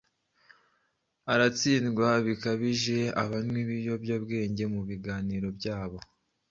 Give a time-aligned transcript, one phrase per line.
[1.33, 2.97] aratsindwa bikabije.
[3.23, 5.97] Abanywi b’ibiyobyabwenge mu biganiro byabo